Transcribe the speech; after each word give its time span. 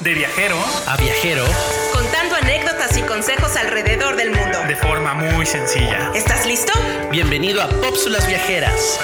De 0.00 0.12
viajero 0.12 0.56
a 0.86 0.96
viajero, 0.98 1.44
contando 1.90 2.34
anécdotas 2.36 2.94
y 2.98 3.02
consejos 3.02 3.56
alrededor 3.56 4.14
del 4.16 4.30
mundo. 4.30 4.58
de 4.68 4.76
forma 4.76 5.14
muy 5.14 5.46
sencilla. 5.46 6.12
¿Estás 6.14 6.44
listo? 6.44 6.72
bienvenido 7.10 7.62
a 7.62 7.68
Pópsulas 7.68 8.26
Viajeras. 8.26 9.00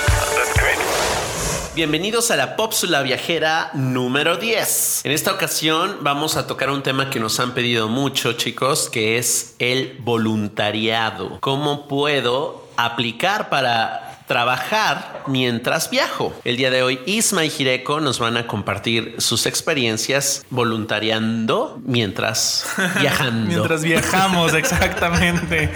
Bienvenidos 1.74 2.30
a 2.30 2.37
la 2.37 2.56
Pópsula 2.56 3.00
Viajera 3.02 3.71
número 3.72 4.37
10. 4.37 5.06
En 5.06 5.13
esta 5.13 5.33
ocasión 5.33 5.98
vamos 6.03 6.37
a 6.37 6.46
tocar 6.46 6.69
un 6.69 6.83
tema 6.83 7.08
que 7.08 7.19
nos 7.19 7.40
han 7.40 7.54
pedido 7.54 7.88
mucho, 7.88 8.35
chicos, 8.35 8.90
que 8.90 9.17
es 9.17 9.54
el 9.58 9.96
voluntariado. 10.01 11.38
¿Cómo 11.40 11.88
puedo 11.88 12.67
aplicar 12.76 13.48
para 13.48 14.06
trabajar 14.27 15.22
mientras 15.27 15.90
viajo. 15.90 16.33
El 16.45 16.56
día 16.56 16.70
de 16.70 16.83
hoy 16.83 17.01
Isma 17.06 17.45
y 17.45 17.52
Hireko 17.56 18.01
nos 18.01 18.19
van 18.19 18.37
a 18.37 18.47
compartir 18.47 19.15
sus 19.19 19.47
experiencias 19.47 20.45
voluntariando 20.50 21.80
mientras 21.84 22.66
viajando. 23.00 23.47
Mientras 23.48 23.83
viajamos, 23.83 24.55
exactamente. 24.86 25.70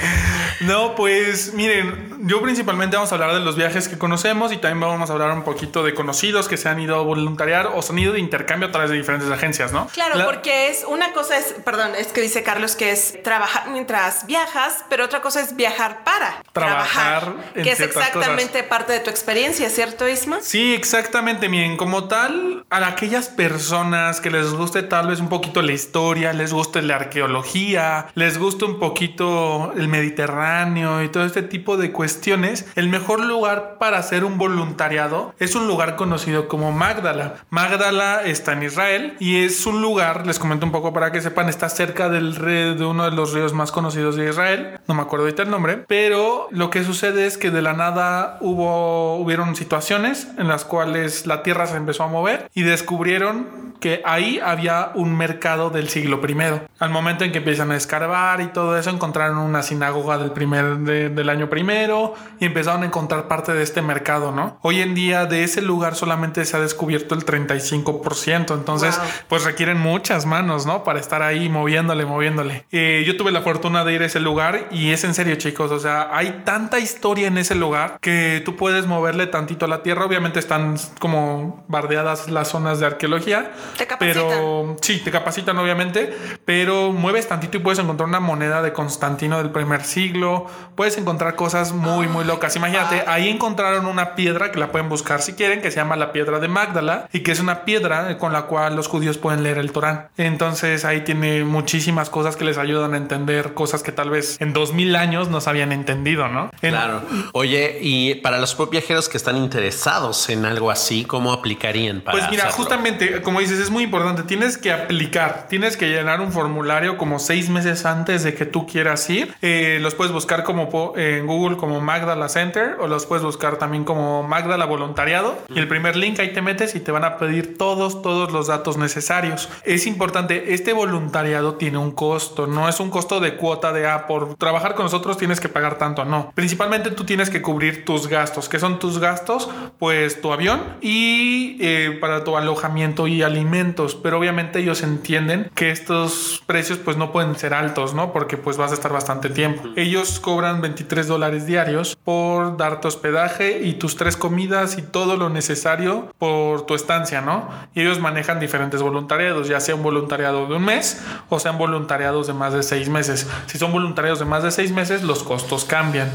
No, 0.61 0.95
pues 0.95 1.55
miren, 1.55 2.19
yo 2.23 2.43
principalmente 2.43 2.97
vamos 2.97 3.11
a 3.13 3.15
hablar 3.15 3.33
de 3.35 3.41
los 3.41 3.57
viajes 3.57 3.89
que 3.89 3.99
conocemos 3.99 4.53
y 4.53 4.57
también 4.59 4.81
vamos 4.81 5.09
a 5.09 5.13
hablar 5.13 5.31
un 5.33 5.43
poquito 5.43 5.83
de 5.83 5.95
conocidos 5.95 6.49
que 6.49 6.57
se 6.57 6.69
han 6.69 6.81
ido 6.81 6.97
a 6.97 7.03
voluntariar 7.03 7.69
o 7.75 7.83
se 7.83 7.93
han 7.93 7.99
ido 7.99 8.13
de 8.13 8.21
intercambio 8.21 8.69
a 8.69 8.73
través 8.73 8.91
de 8.91 8.97
diferentes 8.97 9.31
agencias, 9.31 9.73
¿no? 9.73 9.87
Claro, 9.89 10.17
La- 10.17 10.25
porque 10.27 10.69
es 10.69 10.85
una 10.87 11.13
cosa 11.13 11.39
es, 11.39 11.55
perdón, 11.65 11.93
es 11.97 12.09
que 12.09 12.21
dice 12.21 12.43
Carlos 12.43 12.77
que 12.77 12.91
es 12.93 13.23
trabajar 13.23 13.69
mientras 13.71 14.27
viajas, 14.27 14.85
pero 14.91 15.05
otra 15.05 15.21
cosa 15.23 15.41
es 15.41 15.57
viajar 15.57 16.05
para 16.05 16.43
Trabajar 16.53 17.33
en 17.55 17.63
que 17.63 17.71
es 17.73 17.77
ciertas 17.79 18.11
parte 18.49 18.93
de 18.93 19.01
tu 19.01 19.11
experiencia, 19.11 19.69
¿cierto, 19.71 20.09
Isma? 20.09 20.39
Sí, 20.41 20.75
exactamente. 20.75 21.49
Miren, 21.49 21.77
como 21.77 22.05
tal, 22.05 22.65
a 22.71 22.87
aquellas 22.87 23.29
personas 23.29 24.21
que 24.21 24.31
les 24.31 24.53
guste 24.53 24.83
tal 24.83 25.09
vez 25.09 25.21
un 25.21 25.29
poquito 25.29 25.63
la 25.63 25.73
historia, 25.73 26.33
les 26.33 26.53
guste 26.53 26.83
la 26.83 26.97
arqueología, 26.97 28.07
les 28.15 28.39
guste 28.39 28.65
un 28.65 28.79
poquito 28.79 29.73
el 29.77 29.89
Mediterráneo 29.89 31.03
y 31.03 31.09
todo 31.09 31.25
este 31.25 31.43
tipo 31.43 31.77
de 31.77 31.93
cuestiones, 31.93 32.67
el 32.75 32.89
mejor 32.89 33.21
lugar 33.21 33.77
para 33.79 33.99
hacer 33.99 34.25
un 34.25 34.39
voluntariado 34.39 35.35
es 35.39 35.55
un 35.55 35.67
lugar 35.67 35.97
conocido 35.97 36.49
como 36.49 36.73
Magdala. 36.73 37.37
Magdala 37.51 38.23
está 38.25 38.53
en 38.53 38.63
Israel 38.63 39.17
y 39.19 39.45
es 39.45 39.67
un 39.67 39.83
lugar, 39.83 40.27
les 40.27 40.39
comento 40.39 40.67
un 40.67 40.73
poco 40.73 40.93
para 40.93 41.13
que 41.13 41.21
sepan, 41.21 41.49
está 41.49 41.69
cerca 41.69 42.09
del 42.09 42.37
río, 42.37 42.75
de 42.75 42.85
uno 42.85 43.05
de 43.05 43.11
los 43.11 43.33
ríos 43.33 43.53
más 43.53 43.73
conocidos 43.73 44.17
de 44.17 44.29
Israel. 44.29 44.81
No 44.87 44.95
me 44.95 45.03
acuerdo 45.03 45.25
ahorita 45.27 45.43
el 45.43 45.51
nombre, 45.51 45.85
pero 45.87 46.49
lo 46.51 46.71
que 46.71 46.85
sucede 46.85 47.27
es 47.27 47.37
que 47.37 47.51
de 47.51 47.63
la 47.63 47.73
nada 47.73 48.30
hubo 48.41 49.17
hubieron 49.17 49.57
situaciones 49.57 50.29
en 50.39 50.49
las 50.49 50.65
cuales 50.65 51.27
la 51.27 51.43
tierra 51.43 51.67
se 51.67 51.77
empezó 51.77 52.05
a 52.05 52.09
mover 52.09 52.51
y 52.55 52.63
descubrieron 52.63 53.70
que 53.81 54.03
ahí 54.05 54.39
había 54.45 54.93
un 54.95 55.17
mercado 55.17 55.71
del 55.71 55.89
siglo 55.89 56.21
I. 56.27 56.37
Al 56.79 56.91
momento 56.91 57.25
en 57.25 57.33
que 57.33 57.39
empiezan 57.39 57.71
a 57.73 57.77
escarbar 57.77 58.41
y 58.41 58.47
todo 58.49 58.77
eso, 58.79 58.91
encontraron 58.91 59.39
una 59.39 59.63
sinagoga 59.63 60.19
del 60.19 60.31
primer 60.33 60.79
de- 60.79 61.09
del 61.09 61.29
año 61.29 61.49
primero 61.51 62.15
y 62.39 62.45
empezaron 62.47 62.83
a 62.83 62.87
encontrar 62.87 63.27
parte 63.29 63.53
de 63.53 63.63
este 63.63 63.83
mercado, 63.83 64.33
¿no? 64.33 64.59
Hoy 64.63 64.81
en 64.81 64.95
día 64.95 65.27
de 65.27 65.43
ese 65.45 65.63
lugar 65.63 65.95
solamente 65.95 66.45
se 66.45 66.57
ha 66.57 66.61
descubierto 66.61 67.15
el 67.15 67.25
35%, 67.25 68.55
entonces 68.55 68.97
Wow. 68.97 69.07
pues 69.29 69.45
requieren 69.45 69.79
muchas 69.79 70.27
manos, 70.27 70.67
¿no? 70.67 70.85
Para 70.85 71.01
estar 71.01 71.23
ahí 71.23 71.49
moviéndole, 71.49 72.05
moviéndole. 72.07 72.65
Eh, 72.71 73.05
yo 73.07 73.17
tuve 73.17 73.31
la 73.33 73.41
fortuna 73.43 73.85
de 73.85 73.95
ir 73.95 74.03
a 74.03 74.07
ese 74.07 74.21
lugar 74.21 74.69
y 74.71 74.91
es 74.91 75.05
en 75.05 75.15
serio, 75.15 75.35
chicos. 75.37 75.71
O 75.71 75.79
sea, 75.79 76.09
hay 76.13 76.43
tanta 76.45 76.79
historia 76.79 77.29
en 77.29 77.39
ese 77.39 77.55
lugar 77.55 77.99
que 78.01 78.43
tú 78.45 78.57
puedes 78.57 78.87
moverle 78.87 79.27
tantito 79.27 79.65
a 79.65 79.69
la 79.69 79.83
tierra. 79.83 80.05
Obviamente 80.05 80.39
están 80.39 80.77
como 80.99 81.65
bardeadas 81.69 82.29
las 82.31 82.49
zonas 82.49 82.81
de 82.81 82.87
arqueología. 82.87 83.51
Te 83.77 83.87
capacitan. 83.87 84.23
Pero 84.29 84.77
sí, 84.81 85.01
te 85.05 85.11
capacitan, 85.11 85.57
obviamente. 85.59 86.17
Pero 86.45 86.93
mueves 86.93 87.29
tantito 87.29 87.57
y 87.57 87.61
puedes 87.61 87.79
encontrar 87.79 88.09
una 88.09 88.21
moneda 88.21 88.63
de 88.63 88.73
Constantino 88.73 89.39
del 89.39 89.51
primer 89.51 89.85
siglo. 89.85 90.47
Puedes 90.75 90.97
encontrar 90.99 91.37
cosas 91.37 91.73
muy, 91.73 92.07
muy 92.09 92.25
locas. 92.25 92.55
Imagínate, 92.57 93.05
ahí 93.07 93.29
encontraron 93.29 93.87
una 93.87 94.15
piedra 94.15 94.53
que 94.53 94.59
la 94.59 94.71
pueden 94.73 94.89
buscar 94.89 95.23
si 95.23 95.35
quieren, 95.35 95.61
que 95.63 95.71
se 95.71 95.77
llama 95.77 95.97
la 95.97 96.13
piedra 96.13 96.39
de 96.41 96.49
Magdala 96.49 97.09
y 97.13 97.21
que 97.21 97.33
es 97.33 97.41
una 97.41 97.65
piedra 97.65 98.17
con 98.19 98.33
la 98.33 98.43
cual 98.43 98.77
los 98.77 98.89
judíos 98.89 99.19
pueden 99.19 99.43
leer 99.43 99.59
el 99.59 99.73
Torán. 99.73 100.09
Entonces 100.17 100.85
ahí 100.85 101.03
tiene 101.03 101.45
muchísimas 101.45 102.11
cosas 102.11 102.37
que 102.37 102.45
les 102.45 102.59
ayudan 102.59 102.95
a 102.95 102.97
entender 102.97 103.55
cosas 103.55 103.83
que 103.83 103.93
tal 103.93 104.11
vez 104.11 104.41
en 104.41 104.53
2000 104.53 104.97
años 104.97 105.29
no 105.29 105.41
se 105.41 105.51
habían 105.51 105.73
entendido, 105.73 106.29
¿no? 106.29 106.51
En- 106.63 106.71
Claro. 106.71 107.03
Oye, 107.33 107.79
y 107.83 108.15
para 108.17 108.39
los 108.39 108.57
viajeros 108.71 109.09
que 109.09 109.17
están 109.17 109.37
interesados 109.37 110.29
en 110.31 110.45
algo 110.45 110.71
así, 110.71 111.05
¿cómo 111.05 111.33
aplicarían 111.33 112.01
para 112.01 112.19
Pues 112.19 112.31
mira, 112.31 112.45
hacerlo? 112.45 112.57
justamente, 112.65 113.23
como 113.23 113.41
dices, 113.41 113.60
es 113.63 113.71
muy 113.71 113.85
importante. 113.85 114.23
Tienes 114.23 114.59
que 114.59 114.73
aplicar, 114.73 115.47
tienes 115.49 115.77
que 115.77 115.89
llenar 115.89 116.21
un 116.21 116.33
formulario 116.33 116.97
como 116.97 117.19
seis 117.19 117.49
meses 117.49 117.85
antes 117.87 118.23
de 118.23 118.35
que 118.35 118.47
tú 118.47 118.67
quieras 118.67 119.09
ir. 119.11 119.35
Eh, 119.43 119.79
los 119.81 119.95
puedes 119.95 120.13
buscar 120.13 120.45
como 120.45 120.93
en 120.97 121.27
Google 121.27 121.57
como 121.57 121.81
Magdala 121.81 122.29
Center 122.29 122.77
o 122.81 122.87
los 122.87 123.07
puedes 123.07 123.25
buscar 123.25 123.57
también 123.57 123.85
como 123.85 124.23
Magdala 124.23 124.67
Voluntariado. 124.67 125.39
Y 125.49 125.59
el 125.59 125.69
primer 125.69 125.97
link 125.97 126.19
ahí 126.21 126.33
te 126.33 126.43
metes 126.43 126.75
y 126.75 126.81
te 126.81 126.93
van 126.93 127.05
a 127.05 127.19
pedir 127.19 127.57
todos, 127.59 128.03
todos 128.03 128.33
los 128.33 128.47
datos 128.47 128.77
necesarios. 128.77 129.49
Es 129.65 129.87
importante, 129.87 130.55
este 130.55 130.73
voluntariado 130.73 131.55
tiene 131.55 131.79
un 131.79 131.93
costo, 131.93 132.47
no 132.47 132.69
es 132.69 132.81
un 132.81 132.91
costo 132.91 133.21
de 133.21 133.37
cuota 133.37 133.73
de, 133.73 133.87
ah, 133.87 134.07
por 134.07 134.37
trabajar 134.37 134.75
con 134.75 134.85
nosotros 134.85 135.19
tienes 135.19 135.41
que 135.41 135.49
pagar 135.49 135.79
tanto, 135.79 136.05
no. 136.05 136.33
Principalmente 136.35 136.91
tú 136.91 137.05
tienes 137.05 137.31
que 137.31 137.43
cubrir 137.43 137.85
tus 137.85 138.09
gastos. 138.09 138.49
¿Qué 138.49 138.59
son 138.59 138.79
tus 138.79 138.99
gastos? 138.99 139.49
Pues 139.79 140.21
tu 140.21 140.33
avión 140.33 140.61
y 140.81 141.57
eh, 141.61 141.99
para 142.01 142.25
tu 142.25 142.37
alojamiento 142.37 143.07
y 143.07 143.23
alimentos. 143.51 143.95
Pero 143.95 144.19
obviamente 144.19 144.61
ellos 144.61 144.83
entienden 144.83 145.51
que 145.55 145.71
estos 145.71 146.43
precios 146.47 146.79
pues 146.79 146.97
no 146.97 147.13
pueden 147.13 147.35
ser 147.37 147.55
altos, 147.55 147.95
¿no? 147.95 148.13
Porque 148.13 148.37
pues 148.37 148.57
vas 148.57 148.71
a 148.71 148.75
estar 148.75 148.93
bastante 148.93 149.29
tiempo. 149.29 149.69
Ellos 149.77 150.21
cobran 150.21 150.61
23 150.61 151.07
dólares 151.09 151.47
diarios 151.47 151.97
por 151.97 152.57
darte 152.57 152.89
hospedaje 152.89 153.61
y 153.63 153.75
tus 153.75 153.97
tres 153.97 154.17
comidas 154.17 154.79
y 154.79 154.83
todo 154.83 155.17
lo 155.17 155.29
necesario 155.29 156.13
por 156.19 156.67
tu 156.67 156.75
estancia, 156.75 157.21
¿no? 157.21 157.49
Y 157.75 157.81
ellos 157.81 157.99
manejan 157.99 158.41
diferentes 158.41 158.83
voluntariados, 158.83 159.49
ya 159.49 159.61
sea 159.61 159.75
un 159.75 159.83
voluntariado 159.83 160.47
de 160.47 160.57
un 160.57 160.65
mes 160.65 161.03
o 161.29 161.39
sean 161.39 161.59
voluntariados 161.59 162.27
de 162.27 162.33
más 162.33 162.53
de 162.53 162.63
seis 162.63 162.89
meses. 162.89 163.29
Si 163.47 163.59
son 163.59 163.73
voluntariados 163.73 164.21
de 164.21 164.25
más 164.25 164.43
de 164.43 164.51
seis 164.51 164.73
meses, 164.73 165.03
los 165.03 165.23
costos 165.23 165.65
cambian. 165.65 166.11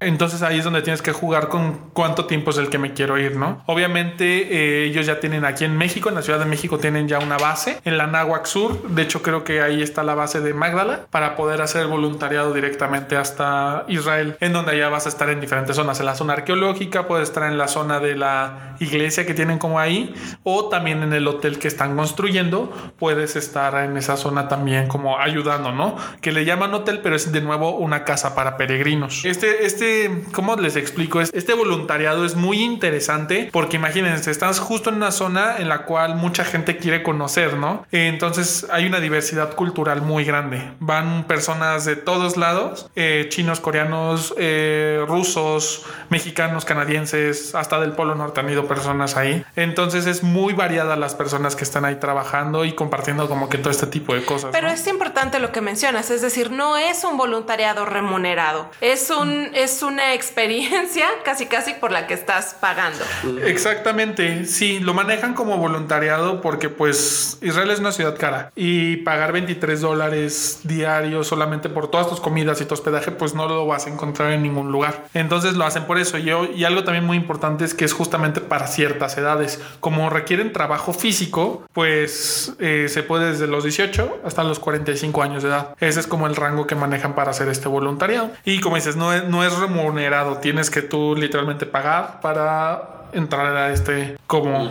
Entonces 0.00 0.42
ahí 0.42 0.58
es 0.58 0.64
donde 0.64 0.82
tienes 0.82 1.02
que 1.02 1.12
jugar 1.12 1.48
con 1.48 1.90
cuánto 1.92 2.26
tiempo 2.26 2.50
es 2.50 2.58
el 2.58 2.70
que 2.70 2.78
me 2.78 2.92
quiero 2.94 3.18
ir, 3.18 3.36
¿no? 3.36 3.62
Obviamente 3.66 4.24
eh, 4.24 4.84
ellos 4.86 5.06
ya 5.06 5.20
tienen 5.20 5.44
aquí 5.44 5.64
en 5.64 5.76
México, 5.76 6.08
en 6.08 6.14
la 6.14 6.22
Ciudad 6.22 6.38
de 6.38 6.44
México 6.46 6.69
tienen 6.78 7.08
ya 7.08 7.18
una 7.18 7.36
base 7.38 7.80
en 7.84 7.98
la 7.98 8.06
Náhuac 8.06 8.46
Sur. 8.46 8.82
De 8.88 9.02
hecho 9.02 9.22
creo 9.22 9.44
que 9.44 9.62
ahí 9.62 9.82
está 9.82 10.02
la 10.02 10.14
base 10.14 10.40
de 10.40 10.54
Magdala 10.54 11.06
para 11.10 11.36
poder 11.36 11.62
hacer 11.62 11.86
voluntariado 11.86 12.52
directamente 12.52 13.16
hasta 13.16 13.84
Israel, 13.88 14.36
en 14.40 14.52
donde 14.52 14.76
ya 14.78 14.88
vas 14.88 15.06
a 15.06 15.08
estar 15.08 15.28
en 15.30 15.40
diferentes 15.40 15.76
zonas. 15.76 16.00
En 16.00 16.06
la 16.06 16.14
zona 16.14 16.34
arqueológica, 16.34 17.06
puedes 17.06 17.28
estar 17.28 17.44
en 17.50 17.58
la 17.58 17.68
zona 17.68 18.00
de 18.00 18.16
la 18.16 18.76
iglesia 18.80 19.26
que 19.26 19.34
tienen 19.34 19.58
como 19.58 19.78
ahí, 19.78 20.14
o 20.42 20.68
también 20.68 21.02
en 21.02 21.12
el 21.12 21.26
hotel 21.26 21.58
que 21.58 21.68
están 21.68 21.96
construyendo, 21.96 22.72
puedes 22.98 23.36
estar 23.36 23.74
en 23.84 23.96
esa 23.96 24.16
zona 24.16 24.48
también 24.48 24.88
como 24.88 25.18
ayudando, 25.18 25.72
¿no? 25.72 25.96
Que 26.20 26.32
le 26.32 26.44
llaman 26.44 26.74
hotel, 26.74 27.00
pero 27.02 27.16
es 27.16 27.32
de 27.32 27.40
nuevo 27.40 27.76
una 27.76 28.04
casa 28.04 28.34
para 28.34 28.56
peregrinos. 28.56 29.24
Este, 29.24 29.64
este, 29.64 30.24
¿cómo 30.32 30.56
les 30.56 30.76
explico? 30.76 31.20
Es- 31.20 31.30
Este 31.32 31.54
voluntariado 31.54 32.24
es 32.24 32.36
muy 32.36 32.60
interesante 32.62 33.48
porque 33.52 33.76
imagínense, 33.76 34.30
estás 34.30 34.58
justo 34.60 34.90
en 34.90 34.96
una 34.96 35.10
zona 35.10 35.56
en 35.58 35.68
la 35.68 35.84
cual 35.84 36.16
mucha 36.16 36.44
gente 36.44 36.59
quiere 36.64 37.02
conocer, 37.02 37.54
¿no? 37.54 37.86
Entonces 37.92 38.66
hay 38.70 38.86
una 38.86 39.00
diversidad 39.00 39.54
cultural 39.54 40.02
muy 40.02 40.24
grande. 40.24 40.72
Van 40.80 41.24
personas 41.24 41.84
de 41.84 41.96
todos 41.96 42.36
lados, 42.36 42.88
eh, 42.96 43.26
chinos, 43.28 43.60
coreanos, 43.60 44.34
eh, 44.38 45.04
rusos, 45.06 45.84
mexicanos, 46.08 46.64
canadienses, 46.64 47.54
hasta 47.54 47.80
del 47.80 47.92
Polo 47.92 48.14
Norte 48.14 48.40
han 48.40 48.50
ido 48.50 48.66
personas 48.66 49.16
ahí. 49.16 49.44
Entonces 49.56 50.06
es 50.06 50.22
muy 50.22 50.52
variada 50.52 50.96
las 50.96 51.14
personas 51.14 51.56
que 51.56 51.64
están 51.64 51.84
ahí 51.84 51.96
trabajando 51.96 52.64
y 52.64 52.72
compartiendo 52.72 53.28
como 53.28 53.48
que 53.48 53.58
todo 53.58 53.70
este 53.70 53.86
tipo 53.86 54.14
de 54.14 54.24
cosas. 54.24 54.50
Pero 54.52 54.68
¿no? 54.68 54.74
es 54.74 54.86
importante 54.86 55.38
lo 55.38 55.52
que 55.52 55.60
mencionas, 55.60 56.10
es 56.10 56.22
decir, 56.22 56.50
no 56.50 56.76
es 56.76 57.04
un 57.04 57.16
voluntariado 57.16 57.86
remunerado, 57.86 58.70
es 58.80 59.10
un 59.10 59.50
es 59.54 59.82
una 59.82 60.14
experiencia 60.14 61.06
casi 61.24 61.46
casi 61.46 61.74
por 61.74 61.92
la 61.92 62.06
que 62.06 62.14
estás 62.14 62.54
pagando. 62.60 63.04
Exactamente, 63.44 64.44
sí, 64.46 64.80
lo 64.80 64.94
manejan 64.94 65.34
como 65.34 65.58
voluntariado 65.58 66.39
porque 66.40 66.68
pues 66.68 67.38
Israel 67.42 67.70
es 67.70 67.80
una 67.80 67.92
ciudad 67.92 68.16
cara 68.18 68.52
y 68.56 68.98
pagar 68.98 69.32
23 69.32 69.80
dólares 69.80 70.60
diarios 70.64 71.26
solamente 71.26 71.68
por 71.68 71.88
todas 71.88 72.08
tus 72.08 72.20
comidas 72.20 72.60
y 72.60 72.64
tu 72.64 72.74
hospedaje 72.74 73.10
pues 73.10 73.34
no 73.34 73.48
lo 73.48 73.66
vas 73.66 73.86
a 73.86 73.90
encontrar 73.90 74.32
en 74.32 74.42
ningún 74.42 74.72
lugar. 74.72 75.06
Entonces 75.14 75.54
lo 75.54 75.64
hacen 75.64 75.84
por 75.84 75.98
eso. 75.98 76.18
Y, 76.18 76.30
algo 76.64 76.84
también 76.84 77.04
muy 77.04 77.16
importante 77.16 77.64
es 77.64 77.74
que 77.74 77.84
es 77.84 77.92
justamente 77.92 78.40
para 78.40 78.66
ciertas 78.66 79.16
edades. 79.16 79.60
Como 79.80 80.08
requieren 80.10 80.52
trabajo 80.52 80.92
físico, 80.92 81.64
pues 81.72 82.54
eh, 82.58 82.86
se 82.88 83.02
puede 83.02 83.30
desde 83.30 83.46
los 83.46 83.64
18 83.64 84.20
hasta 84.24 84.44
los 84.44 84.58
45 84.58 85.22
años 85.22 85.42
de 85.42 85.48
edad. 85.48 85.74
Ese 85.80 86.00
es 86.00 86.06
como 86.06 86.26
el 86.26 86.36
rango 86.36 86.66
que 86.66 86.74
manejan 86.74 87.14
para 87.14 87.30
hacer 87.30 87.48
este 87.48 87.68
voluntariado. 87.68 88.30
Y 88.44 88.60
como 88.60 88.76
dices, 88.76 88.96
no 88.96 89.12
es, 89.12 89.24
no 89.24 89.44
es 89.44 89.56
remunerado, 89.58 90.36
tienes 90.38 90.70
que 90.70 90.82
tú 90.82 91.14
literalmente 91.16 91.66
pagar 91.66 92.20
para 92.20 92.99
entrar 93.12 93.56
a 93.56 93.72
este 93.72 94.16
como 94.26 94.70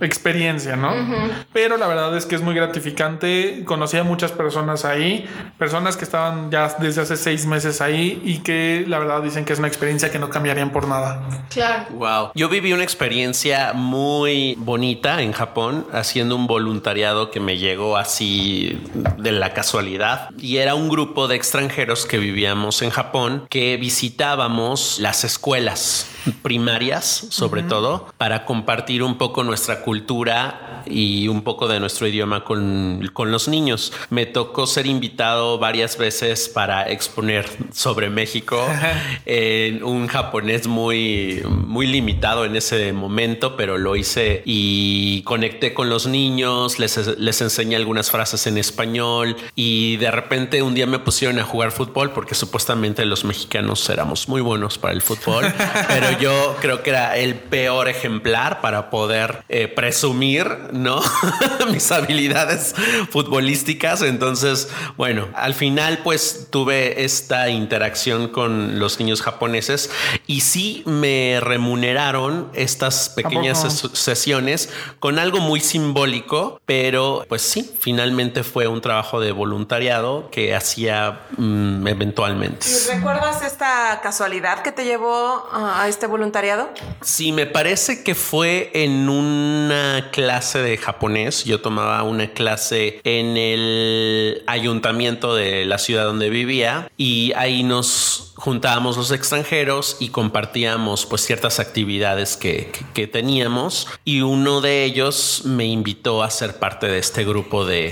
experiencia, 0.00 0.76
¿no? 0.76 0.92
Pero 1.52 1.76
la 1.76 1.86
verdad 1.86 2.16
es 2.16 2.26
que 2.26 2.34
es 2.34 2.42
muy 2.42 2.54
gratificante. 2.54 3.62
Conocí 3.64 3.96
a 3.96 4.04
muchas 4.04 4.32
personas 4.32 4.84
ahí, 4.84 5.28
personas 5.58 5.96
que 5.96 6.04
estaban 6.04 6.50
ya 6.50 6.74
desde 6.78 7.02
hace 7.02 7.16
seis 7.16 7.46
meses 7.46 7.80
ahí 7.80 8.20
y 8.24 8.38
que 8.38 8.84
la 8.86 8.98
verdad 8.98 9.22
dicen 9.22 9.44
que 9.44 9.52
es 9.52 9.58
una 9.58 9.68
experiencia 9.68 10.10
que 10.10 10.18
no 10.18 10.28
cambiarían 10.30 10.70
por 10.70 10.86
nada. 10.86 11.22
Claro. 11.50 11.84
Wow. 11.90 12.30
Yo 12.34 12.48
viví 12.48 12.72
una 12.72 12.84
experiencia 12.84 13.72
muy 13.74 14.54
bonita 14.58 15.22
en 15.22 15.32
Japón 15.32 15.86
haciendo 15.92 16.36
un 16.36 16.46
voluntariado 16.46 17.30
que 17.30 17.40
me 17.40 17.58
llegó 17.58 17.96
así 17.96 18.80
de 19.16 19.32
la 19.32 19.52
casualidad 19.52 20.30
y 20.38 20.58
era 20.58 20.74
un 20.74 20.88
grupo 20.88 21.28
de 21.28 21.36
extranjeros 21.36 22.06
que 22.06 22.18
vivíamos 22.18 22.82
en 22.82 22.90
Japón 22.90 23.46
que 23.48 23.76
visitábamos 23.76 24.98
las 25.00 25.24
escuelas 25.24 26.06
primarias, 26.42 27.26
sobre 27.30 27.62
todo, 27.62 28.12
para 28.16 28.44
compartir 28.44 29.02
un 29.02 29.18
poco 29.18 29.44
nuestra 29.44 29.82
cultura 29.82 30.82
y 30.86 31.28
un 31.28 31.42
poco 31.42 31.68
de 31.68 31.80
nuestro 31.80 32.06
idioma 32.06 32.44
con, 32.44 33.10
con, 33.12 33.30
los 33.30 33.48
niños. 33.48 33.92
Me 34.10 34.26
tocó 34.26 34.66
ser 34.66 34.86
invitado 34.86 35.58
varias 35.58 35.98
veces 35.98 36.48
para 36.48 36.88
exponer 36.90 37.46
sobre 37.72 38.10
México 38.10 38.66
en 39.26 39.82
un 39.84 40.06
japonés 40.06 40.66
muy, 40.66 41.42
muy 41.48 41.86
limitado 41.86 42.44
en 42.44 42.56
ese 42.56 42.92
momento, 42.92 43.56
pero 43.56 43.78
lo 43.78 43.96
hice 43.96 44.42
y 44.44 45.22
conecté 45.22 45.74
con 45.74 45.90
los 45.90 46.06
niños, 46.06 46.78
les, 46.78 47.18
les 47.18 47.40
enseñé 47.40 47.76
algunas 47.76 48.10
frases 48.10 48.46
en 48.46 48.58
español 48.58 49.36
y 49.54 49.96
de 49.96 50.10
repente 50.10 50.62
un 50.62 50.74
día 50.74 50.86
me 50.86 50.98
pusieron 50.98 51.38
a 51.38 51.44
jugar 51.44 51.72
fútbol 51.72 52.12
porque 52.12 52.34
supuestamente 52.34 53.04
los 53.04 53.24
mexicanos 53.24 53.88
éramos 53.90 54.28
muy 54.28 54.40
buenos 54.40 54.78
para 54.78 54.94
el 54.94 55.02
fútbol, 55.02 55.44
pero 55.88 56.07
yo 56.12 56.56
creo 56.60 56.82
que 56.82 56.90
era 56.90 57.16
el 57.16 57.34
peor 57.34 57.88
ejemplar 57.88 58.60
para 58.60 58.90
poder 58.90 59.44
eh, 59.48 59.68
presumir, 59.68 60.46
¿no? 60.72 61.00
Mis 61.72 61.90
habilidades 61.92 62.74
futbolísticas. 63.10 64.02
Entonces, 64.02 64.68
bueno, 64.96 65.28
al 65.34 65.54
final 65.54 65.98
pues 66.04 66.48
tuve 66.50 67.04
esta 67.04 67.48
interacción 67.48 68.28
con 68.28 68.78
los 68.78 68.98
niños 68.98 69.22
japoneses 69.22 69.90
y 70.26 70.40
sí 70.40 70.82
me 70.86 71.38
remuneraron 71.40 72.50
estas 72.54 73.08
pequeñas 73.10 73.58
sesiones 73.92 74.70
con 75.00 75.18
algo 75.18 75.40
muy 75.40 75.60
simbólico, 75.60 76.60
pero 76.66 77.24
pues 77.28 77.42
sí, 77.42 77.70
finalmente 77.80 78.42
fue 78.42 78.66
un 78.66 78.80
trabajo 78.80 79.20
de 79.20 79.32
voluntariado 79.32 80.28
que 80.30 80.54
hacía 80.54 81.20
mm, 81.36 81.86
eventualmente. 81.86 82.66
¿Y 82.68 82.94
recuerdas 82.94 83.42
esta 83.42 84.00
casualidad 84.02 84.62
que 84.62 84.72
te 84.72 84.84
llevó 84.84 85.48
a 85.52 85.88
este 85.98 86.06
voluntariado? 86.06 86.70
Sí, 87.00 87.32
me 87.32 87.46
parece 87.46 88.04
que 88.04 88.14
fue 88.14 88.70
en 88.72 89.08
una 89.08 90.10
clase 90.12 90.60
de 90.60 90.76
japonés. 90.76 91.44
Yo 91.44 91.60
tomaba 91.60 92.04
una 92.04 92.30
clase 92.30 93.00
en 93.02 93.36
el 93.36 94.44
ayuntamiento 94.46 95.34
de 95.34 95.64
la 95.64 95.78
ciudad 95.78 96.04
donde 96.04 96.30
vivía 96.30 96.88
y 96.96 97.32
ahí 97.34 97.64
nos 97.64 98.27
juntábamos 98.38 98.96
los 98.96 99.10
extranjeros 99.10 99.96
y 99.98 100.10
compartíamos 100.10 101.06
pues 101.06 101.22
ciertas 101.22 101.58
actividades 101.58 102.36
que, 102.36 102.72
que, 102.94 103.06
teníamos. 103.06 103.88
Y 104.04 104.20
uno 104.22 104.60
de 104.60 104.84
ellos 104.84 105.42
me 105.44 105.66
invitó 105.66 106.22
a 106.22 106.30
ser 106.30 106.58
parte 106.58 106.86
de 106.86 106.98
este 106.98 107.24
grupo 107.24 107.66
de, 107.66 107.90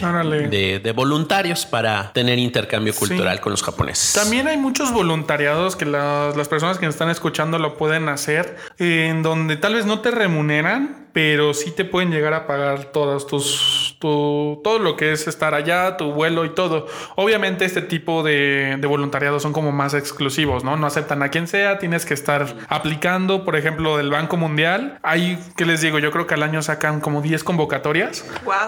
de, 0.50 0.78
de 0.78 0.92
voluntarios 0.92 1.66
para 1.66 2.12
tener 2.12 2.38
intercambio 2.38 2.94
cultural 2.94 3.40
con 3.40 3.50
los 3.50 3.62
japoneses. 3.62 4.12
También 4.12 4.46
hay 4.46 4.56
muchos 4.56 4.92
voluntariados 4.92 5.74
que 5.74 5.84
las, 5.84 6.36
las 6.36 6.48
personas 6.48 6.78
que 6.78 6.86
nos 6.86 6.94
están 6.94 7.10
escuchando 7.10 7.58
lo 7.58 7.76
pueden 7.76 8.08
hacer 8.08 8.56
en 8.78 9.22
donde 9.22 9.56
tal 9.56 9.74
vez 9.74 9.84
no 9.84 10.00
te 10.00 10.10
remuneran, 10.10 11.05
pero 11.16 11.54
sí 11.54 11.70
te 11.70 11.86
pueden 11.86 12.10
llegar 12.10 12.34
a 12.34 12.46
pagar 12.46 12.92
todas 12.92 13.26
tus, 13.26 13.96
tu, 13.98 14.60
todo 14.62 14.78
lo 14.78 14.98
que 14.98 15.12
es 15.12 15.26
estar 15.26 15.54
allá, 15.54 15.96
tu 15.96 16.12
vuelo 16.12 16.44
y 16.44 16.50
todo. 16.50 16.88
Obviamente 17.14 17.64
este 17.64 17.80
tipo 17.80 18.22
de, 18.22 18.76
de 18.78 18.86
voluntariado 18.86 19.40
son 19.40 19.54
como 19.54 19.72
más 19.72 19.94
exclusivos, 19.94 20.62
¿no? 20.62 20.76
No 20.76 20.86
aceptan 20.86 21.22
a 21.22 21.30
quien 21.30 21.48
sea, 21.48 21.78
tienes 21.78 22.04
que 22.04 22.12
estar 22.12 22.54
aplicando, 22.68 23.46
por 23.46 23.56
ejemplo, 23.56 23.96
del 23.96 24.10
Banco 24.10 24.36
Mundial. 24.36 24.98
Hay, 25.02 25.38
¿qué 25.56 25.64
les 25.64 25.80
digo? 25.80 25.98
Yo 26.00 26.10
creo 26.10 26.26
que 26.26 26.34
al 26.34 26.42
año 26.42 26.60
sacan 26.60 27.00
como 27.00 27.22
10 27.22 27.44
convocatorias 27.44 28.22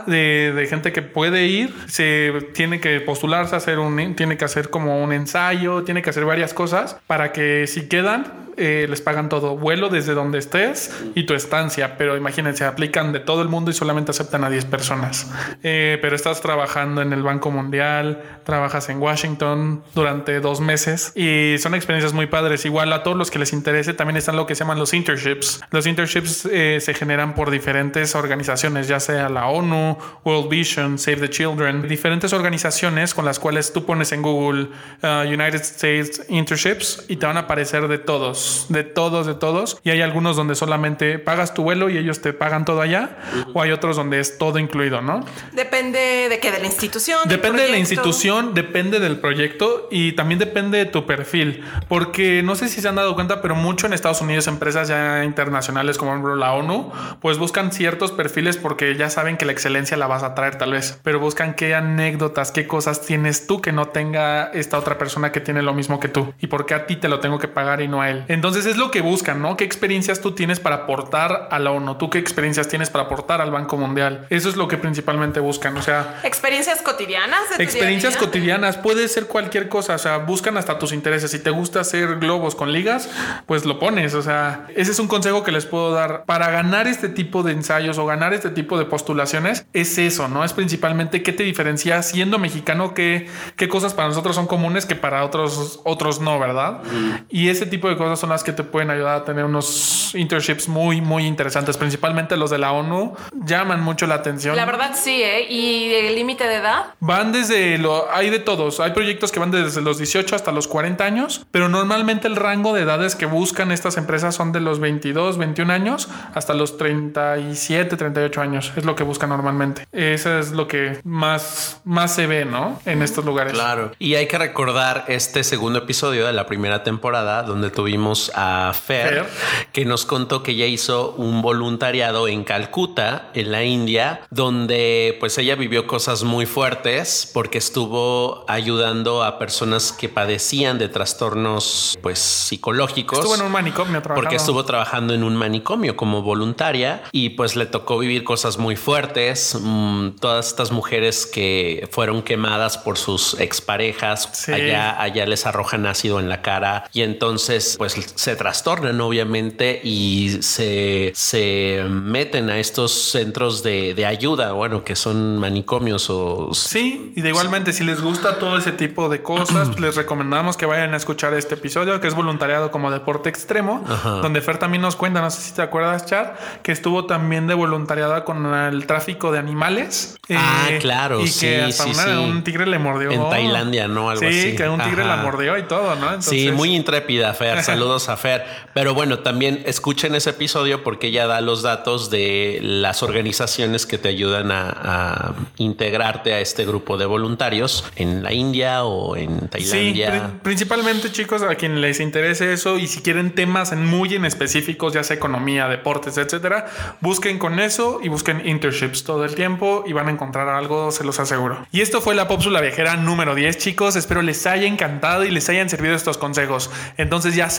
de, 0.07 0.55
de, 0.57 0.67
gente 0.69 0.91
que 0.91 1.03
puede 1.03 1.45
ir, 1.49 1.75
se 1.87 2.33
tiene 2.55 2.81
que 2.81 2.99
postularse, 3.03 3.57
hacer 3.57 3.79
un, 3.79 4.17
tiene 4.17 4.39
que 4.39 4.47
hacer 4.47 4.71
como 4.71 5.05
un 5.05 5.13
ensayo, 5.13 5.85
tiene 5.85 6.01
que 6.01 6.09
hacer 6.09 6.25
varias 6.25 6.55
cosas 6.55 6.97
para 7.07 7.31
que 7.31 7.67
si 7.67 7.91
quedan, 7.91 8.48
eh, 8.59 8.87
les 8.89 9.01
pagan 9.01 9.29
todo, 9.29 9.57
vuelo 9.57 9.89
desde 9.89 10.15
donde 10.15 10.39
estés 10.39 10.93
y 11.15 11.25
tu 11.25 11.35
estancia, 11.35 11.97
pero 11.97 12.17
imagínense, 12.17 12.65
aplican 12.65 13.13
de 13.13 13.21
todo 13.21 13.43
el 13.43 13.49
mundo 13.49 13.71
y 13.71 13.75
solamente 13.75 14.11
aceptan 14.11 14.43
a 14.45 14.51
10 14.51 14.65
personas. 14.65 15.31
Eh, 15.63 15.99
pero 16.03 16.17
estás 16.17 16.41
trabajando 16.41 17.03
en 17.03 17.13
el 17.13 17.23
Banco 17.23 17.51
Mundial, 17.51 18.23
trabajas 18.45 18.89
en 18.89 18.99
Washington 18.99 19.83
durante 19.95 20.41
dos 20.41 20.61
meses 20.61 21.13
y 21.15 21.57
son 21.59 21.75
experiencias 21.75 22.13
muy 22.13 22.27
padres. 22.27 22.65
Igual 22.65 22.93
a 22.93 23.03
todos 23.03 23.17
los 23.17 23.31
que 23.31 23.39
les 23.39 23.53
interese, 23.53 23.95
también 23.95 24.17
están 24.17 24.37
lo 24.37 24.47
que 24.47 24.55
se 24.55 24.61
llaman 24.61 24.79
los 24.79 24.93
internships. 24.93 25.61
Los 25.71 25.87
internships 25.87 26.49
eh, 26.51 26.79
se 26.81 26.95
generan 26.95 27.35
por 27.35 27.51
diferentes 27.51 28.15
organizaciones, 28.15 28.89
ya 28.89 28.99
sea 29.01 29.29
la 29.29 29.47
ONU, 29.47 29.97
World 30.25 30.49
Vision, 30.51 30.99
Save 30.99 31.19
the 31.19 31.31
Children, 31.31 31.87
diferentes 31.89 32.33
organizaciones 32.33 33.15
con 33.15 33.25
las 33.25 33.39
cuales 33.39 33.73
tú 33.73 33.85
pones 33.85 34.13
en 34.13 34.23
Google 34.23 34.69
uh, 35.03 35.27
United 35.27 35.61
States 35.61 36.23
Internships 36.29 37.05
y 37.09 37.17
te 37.17 37.27
van 37.27 37.37
a 37.37 37.41
aparecer 37.41 37.87
de 37.87 37.99
todos 37.99 38.48
de 38.69 38.85
todos, 38.85 39.27
de 39.27 39.35
todos. 39.35 39.79
Y 39.85 39.91
hay 39.91 40.01
algunos 40.01 40.37
donde 40.37 40.55
solamente 40.55 41.19
pagas 41.19 41.55
tu 41.55 41.63
vuelo 41.63 41.91
y 41.91 41.99
ellos 41.99 42.21
te 42.21 42.33
pagan 42.33 42.65
todo 42.65 42.81
allá. 42.81 43.17
O 43.55 43.63
hay 43.63 43.71
otros 43.71 43.97
donde 43.97 44.21
es 44.21 44.39
todo 44.39 44.59
incluido, 44.59 45.01
¿no? 45.01 45.25
Depende 45.53 46.29
de 46.29 46.39
qué, 46.41 46.51
de 46.51 46.61
la 46.61 46.67
institución. 46.67 47.21
Depende 47.27 47.63
de 47.63 47.71
la 47.71 47.79
institución, 47.79 48.55
depende 48.55 49.01
del 49.01 49.19
proyecto 49.19 49.89
y 49.91 50.13
también 50.13 50.39
depende 50.39 50.79
de 50.79 50.87
tu 50.87 51.07
perfil. 51.07 51.65
Porque 51.89 52.43
no 52.43 52.55
sé 52.55 52.69
si 52.69 52.81
se 52.81 52.89
han 52.89 52.97
dado 52.97 53.15
cuenta, 53.15 53.41
pero 53.43 53.55
mucho 53.55 53.87
en 53.87 53.93
Estados 53.93 54.21
Unidos, 54.21 54.47
empresas 54.47 54.89
ya 54.89 55.25
internacionales 55.25 55.99
como 55.99 56.37
la 56.37 56.53
ONU, 56.53 56.93
pues 57.21 57.39
buscan 57.39 57.73
ciertos 57.73 58.13
perfiles 58.13 58.57
porque 58.57 58.97
ya 58.97 59.11
saben 59.11 59.37
que 59.37 59.45
la 59.45 59.53
excelencia 59.53 59.97
la 59.97 60.07
vas 60.07 60.23
a 60.23 60.35
traer 60.35 60.57
tal 60.57 60.73
vez. 60.73 61.01
Pero 61.03 61.21
buscan 61.21 61.55
qué 61.55 61.75
anécdotas, 61.75 62.53
qué 62.53 62.67
cosas 62.67 63.03
tienes 63.03 63.47
tú 63.47 63.61
que 63.61 63.73
no 63.73 63.89
tenga 63.89 64.51
esta 64.53 64.79
otra 64.79 64.99
persona 64.99 65.33
que 65.33 65.41
tiene 65.41 65.63
lo 65.63 65.75
mismo 65.75 66.01
que 66.01 66.09
tú. 66.09 66.35
Y 66.41 66.47
por 66.49 66.67
qué 66.67 66.75
a 66.75 66.87
ti 66.87 66.97
te 66.97 67.09
lo 67.09 67.21
tengo 67.21 67.39
que 67.39 67.49
pagar 67.49 67.81
y 67.81 67.89
no 67.89 68.03
a 68.03 68.11
él. 68.11 68.25
Entonces 68.39 68.67
es 68.67 68.77
lo 68.77 68.93
que 68.93 69.01
buscan, 69.01 69.43
¿no? 69.43 69.57
¿Qué 69.57 69.65
experiencias 69.65 70.21
tú 70.21 70.31
tienes 70.31 70.61
para 70.61 70.77
aportar 70.77 71.49
a 71.51 71.59
la 71.59 71.73
ONU? 71.73 71.97
¿Tú 71.97 72.09
qué 72.09 72.21
experiencias 72.21 72.69
tienes 72.69 72.89
para 72.89 73.07
aportar 73.07 73.41
al 73.41 73.51
Banco 73.51 73.77
Mundial? 73.77 74.29
Eso 74.31 74.49
es 74.49 74.55
lo 74.55 74.69
que 74.69 74.77
principalmente 74.77 75.41
buscan, 75.41 75.77
o 75.77 75.83
sea... 75.83 76.21
Experiencias 76.23 76.81
cotidianas. 76.81 77.41
experiencias 77.59 78.17
cotidianas, 78.17 78.77
puede 78.77 79.09
ser 79.09 79.27
cualquier 79.27 79.69
cosa, 79.69 79.97
o 79.97 79.99
sea, 79.99 80.19
buscan 80.19 80.57
hasta 80.57 80.79
tus 80.79 80.93
intereses. 80.93 81.33
Si 81.33 81.41
te 81.41 81.51
gusta 81.51 81.81
hacer 81.81 82.21
globos 82.21 82.55
con 82.55 82.71
ligas, 82.71 83.11
pues 83.47 83.65
lo 83.65 83.81
pones, 83.81 84.15
o 84.15 84.23
sea, 84.23 84.69
ese 84.77 84.93
es 84.93 85.01
un 85.01 85.09
consejo 85.09 85.43
que 85.43 85.51
les 85.51 85.67
puedo 85.67 85.91
dar. 85.91 86.23
Para 86.25 86.49
ganar 86.53 86.87
este 86.87 87.09
tipo 87.09 87.43
de 87.43 87.51
ensayos 87.51 87.99
o 87.99 88.07
ganar 88.07 88.35
este 88.35 88.51
tipo 88.51 88.79
de 88.79 88.85
postulaciones, 88.85 89.67
es 89.73 89.99
eso, 89.99 90.29
¿no? 90.29 90.45
Es 90.45 90.53
principalmente 90.53 91.25
qué 91.25 91.33
te 91.33 91.43
diferencia 91.43 92.05
siendo 92.05 92.39
mexicano, 92.39 92.95
qué, 92.95 93.29
qué 93.57 93.69
cosas 93.69 93.95
para 93.95 94.07
nosotros 94.07 94.37
son 94.37 94.47
comunes 94.47 94.87
que 94.87 94.95
para 94.95 95.25
otros, 95.25 95.81
otros 95.83 96.21
no, 96.21 96.39
¿verdad? 96.39 96.83
Y 97.29 97.49
ese 97.49 97.67
tipo 97.67 97.89
de 97.89 97.97
cosas 97.97 98.21
son 98.21 98.28
las 98.29 98.45
que 98.45 98.53
te 98.53 98.65
pueden 98.65 98.91
ayudar 98.91 99.17
a 99.17 99.25
tener 99.25 99.45
unos 99.45 100.15
internships 100.15 100.69
muy, 100.69 101.01
muy 101.01 101.27
interesantes, 101.27 101.77
principalmente 101.77 102.37
los 102.37 102.51
de 102.51 102.59
la 102.59 102.73
ONU, 102.73 103.15
llaman 103.45 103.83
mucho 103.83 104.07
la 104.07 104.17
atención. 104.17 104.57
La 104.57 104.65
verdad 104.65 104.93
sí, 104.95 105.23
¿eh? 105.23 105.47
¿Y 105.49 105.93
el 105.93 106.15
límite 106.15 106.45
de 106.45 106.57
edad? 106.57 106.87
Van 107.01 107.33
desde 107.33 107.79
lo, 107.79 108.11
hay 108.13 108.31
de 108.31 108.39
todos, 108.39 108.81
hay 108.81 108.93
proyectos 108.93 109.33
que 109.33 109.41
van 109.41 109.51
desde 109.51 109.81
los 109.81 109.99
18 109.99 110.35
hasta 110.35 110.53
los 110.53 110.69
40 110.69 111.05
años, 111.05 111.47
pero 111.51 111.69
normalmente 111.69 112.29
el 112.29 112.37
rango 112.37 112.73
de 112.73 112.83
edades 112.83 113.17
que 113.17 113.27
buscan 113.27 113.73
estas 113.73 113.97
empresas 113.97 114.35
son 114.35 114.53
de 114.53 114.61
los 114.61 114.81
22, 114.81 115.39
21 115.39 115.73
años 115.73 116.09
hasta 116.35 116.55
los 116.55 116.77
37, 116.77 117.97
38 117.97 118.41
años, 118.41 118.73
es 118.77 118.85
lo 118.85 118.95
que 118.95 119.05
buscan 119.05 119.31
normalmente. 119.31 119.87
Eso 119.93 120.39
es 120.39 120.53
lo 120.53 120.69
que 120.69 121.01
más, 121.05 121.81
más 121.85 122.15
se 122.15 122.27
ve, 122.27 122.45
¿no? 122.45 122.81
En 122.85 123.03
estos 123.03 123.25
lugares. 123.25 123.53
Claro. 123.53 123.93
Y 123.99 124.15
hay 124.15 124.27
que 124.27 124.39
recordar 124.39 125.05
este 125.09 125.45
segundo 125.45 125.81
episodio 125.81 126.27
de 126.27 126.33
la 126.33 126.47
primera 126.47 126.83
temporada 126.83 127.43
donde 127.43 127.71
tuvimos 127.71 128.18
a 128.35 128.73
Fer, 128.75 129.27
que 129.73 129.85
nos 129.85 130.05
contó 130.05 130.43
que 130.43 130.53
ella 130.53 130.67
hizo 130.67 131.15
un 131.17 131.43
voluntariado 131.43 132.29
en 132.29 132.45
Calcuta, 132.45 133.31
en 133.35 133.53
la 133.53 133.65
India, 133.65 134.21
donde 134.31 135.17
pues 135.21 135.39
ella 135.39 135.55
vivió 135.55 135.87
cosas 135.87 136.25
muy 136.25 136.47
fuertes 136.47 137.31
porque 137.33 137.59
estuvo 137.59 138.45
ayudando 138.49 139.23
a 139.23 139.39
personas 139.39 139.93
que 139.93 140.09
padecían 140.09 140.79
de 140.79 140.89
trastornos 140.89 141.99
pues 142.03 142.19
psicológicos. 142.19 143.19
Estuvo 143.19 143.35
en 143.35 143.43
un 143.43 143.53
manicomio 143.53 144.03
trabajando. 144.03 144.23
Porque 144.23 144.37
estuvo 144.37 144.65
trabajando 144.65 145.15
en 145.15 145.23
un 145.23 145.37
manicomio 145.37 145.97
como 145.97 146.23
voluntaria 146.23 147.03
y 147.13 147.31
pues 147.31 147.57
le 147.57 147.67
tocó 147.67 147.99
vivir 147.99 148.25
cosas 148.25 148.59
muy 148.59 148.77
fuertes. 148.77 149.59
Mm, 149.61 150.11
todas 150.21 150.49
estas 150.49 150.73
mujeres 150.73 151.27
que 151.27 151.89
fueron 151.93 152.23
quemadas 152.23 152.79
por 152.79 152.99
sus 152.99 153.39
exparejas, 153.41 154.49
allá, 154.49 155.01
allá 155.01 155.27
les 155.27 155.47
arrojan 155.47 155.87
ácido 155.87 156.21
en 156.21 156.29
la 156.29 156.43
cara 156.43 156.89
y 156.93 157.03
entonces 157.03 157.77
pues 157.77 157.98
se 158.15 158.37
trastornan 158.37 159.01
obviamente 159.01 159.81
y 159.83 160.39
se, 160.43 161.13
se 161.15 161.85
meten 161.89 162.51
a 162.51 162.59
estos 162.59 162.93
centros 163.11 163.63
de, 163.63 163.95
de 163.95 164.07
ayuda, 164.07 164.53
bueno, 164.53 164.85
que 164.85 164.97
son 164.97 165.39
manicomios 165.39 166.09
o... 166.11 166.51
Sí, 166.55 167.13
y 167.17 167.21
de 167.23 167.29
igualmente 167.31 167.73
si 167.73 167.85
les 167.85 168.01
gusta 168.01 168.39
todo 168.39 168.59
ese 168.59 168.73
tipo 168.73 169.09
de 169.09 169.23
cosas, 169.23 169.79
les 169.81 169.97
recomendamos 169.97 170.57
que 170.57 170.67
vayan 170.67 170.95
a 170.95 170.97
escuchar 170.97 171.35
este 171.35 171.55
episodio 171.55 172.01
que 172.01 172.09
es 172.09 172.15
voluntariado 172.15 172.71
como 172.71 172.91
deporte 172.91 173.29
extremo, 173.29 173.85
donde 174.23 174.41
Fer 174.41 174.59
también 174.59 174.83
nos 174.83 174.97
cuenta, 174.97 175.21
no 175.21 175.31
sé 175.31 175.41
si 175.41 175.53
te 175.53 175.63
acuerdas, 175.63 176.07
Char, 176.07 176.37
que 176.63 176.73
estuvo 176.73 177.07
también 177.07 177.47
de 177.47 177.55
voluntariado 177.55 178.25
con 178.25 178.55
el 178.55 178.87
tráfico 178.87 179.31
de 179.33 179.39
animales. 179.39 180.17
Ah, 180.31 180.69
claro, 180.81 181.21
y 181.21 181.29
sí, 181.29 181.47
que 181.47 181.63
hasta 181.63 181.85
sí, 181.85 181.91
una- 181.95 182.05
sí. 182.05 182.11
un 182.13 182.45
tigre 182.45 182.67
le 182.67 182.79
mordió. 182.79 183.11
En 183.11 183.29
Tailandia, 183.31 183.89
¿no? 183.89 184.11
Algo 184.11 184.21
sí, 184.21 184.27
así. 184.27 184.57
que 184.57 184.69
un 184.69 184.81
tigre 184.81 185.03
Ajá. 185.03 185.17
la 185.17 185.23
mordió 185.23 185.57
y 185.57 185.63
todo, 185.63 185.95
¿no? 185.97 186.09
Sí, 186.21 186.41
Entonces- 186.47 186.53
muy 186.55 186.75
intrépida, 186.77 187.33
Fer. 187.35 187.63
Saludos 187.69 187.88
a 187.97 188.17
Fer. 188.17 188.45
Pero 188.75 188.95
bueno, 188.95 189.21
también 189.21 189.63
escuchen 189.67 190.15
ese 190.15 190.31
episodio 190.31 190.85
porque 190.85 191.07
ella 191.09 191.27
da 191.27 191.41
los 191.41 191.63
datos 191.63 192.11
de 192.11 192.59
las 192.63 193.03
organizaciones 193.03 193.87
que 193.87 193.99
te 193.99 194.09
ayudan 194.09 194.53
a, 194.53 194.69
a 194.71 195.35
integrarte 195.57 196.35
a 196.35 196.41
este 196.41 196.65
grupo 196.67 196.97
de 196.99 197.07
voluntarios 197.07 197.85
en 197.97 198.23
la 198.23 198.33
India 198.33 198.85
o 198.85 199.17
en 199.17 199.41
Sí, 199.41 199.49
Tailandia. 199.49 200.11
pri- 200.11 200.39
principalmente 200.43 201.11
chicos, 201.13 201.43
a 201.43 201.55
quien 201.55 201.81
les 201.81 202.01
interese 202.01 202.53
eso 202.53 202.79
y 202.79 202.87
si 202.87 203.01
quieren 203.01 203.35
temas 203.35 203.73
muy 203.77 204.15
en 204.15 204.25
específicos, 204.25 204.93
ya 204.93 205.03
sea 205.03 205.17
economía, 205.17 205.69
deportes, 205.69 206.19
etcétera, 206.19 206.67
busquen 207.01 207.39
con 207.39 207.59
eso 207.61 208.01
y 208.03 208.09
busquen 208.09 208.47
internships 208.47 209.05
todo 209.05 209.25
el 209.25 209.35
tiempo 209.35 209.85
y 209.87 209.93
van 209.93 210.09
a 210.09 210.11
encontrar 210.11 210.49
algo, 210.49 210.91
se 210.93 211.05
los 211.05 211.19
aseguro. 211.21 211.67
Y 211.73 211.81
esto 211.81 212.01
fue 212.01 212.15
la 212.15 212.29
Pópsula 212.29 212.61
Viajera 212.61 212.97
número 212.97 213.35
10, 213.35 213.57
chicos. 213.59 213.97
Espero 213.97 214.23
les 214.23 214.47
haya 214.47 214.67
encantado 214.67 215.25
y 215.25 215.31
les 215.31 215.49
hayan 215.49 215.69
servido 215.69 215.95
estos 215.95 216.19
consejos. 216.19 216.71
Entonces 216.97 217.35
ya 217.35 217.51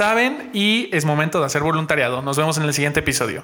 y 0.53 0.89
es 0.91 1.05
momento 1.05 1.39
de 1.39 1.45
hacer 1.45 1.61
voluntariado. 1.61 2.21
Nos 2.21 2.37
vemos 2.37 2.57
en 2.57 2.63
el 2.63 2.73
siguiente 2.73 2.99
episodio. 2.99 3.43